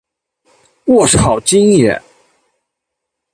[0.85, 2.01] 我超，京爷